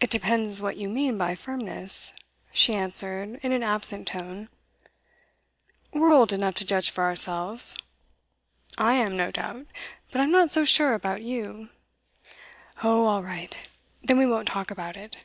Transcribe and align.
'It 0.00 0.08
depends 0.10 0.60
what 0.62 0.76
you 0.76 0.88
mean 0.88 1.18
by 1.18 1.34
firmness,' 1.34 2.12
she 2.52 2.72
answered 2.72 3.40
in 3.42 3.50
an 3.50 3.64
absent 3.64 4.06
tone. 4.06 4.48
'We're 5.92 6.12
old 6.12 6.32
enough 6.32 6.54
to 6.54 6.64
judge 6.64 6.90
for 6.90 7.02
ourselves.' 7.02 7.74
'I 8.78 8.92
am, 8.94 9.16
no 9.16 9.32
doubt. 9.32 9.66
But 10.12 10.20
I'm 10.20 10.30
not 10.30 10.52
so 10.52 10.64
sure 10.64 10.94
about 10.94 11.20
you.' 11.24 11.68
'Oh, 12.84 13.06
all 13.06 13.24
right. 13.24 13.58
Then 14.04 14.18
we 14.18 14.26
won't 14.26 14.46
talk 14.46 14.70
about 14.70 14.96
it. 14.96 15.16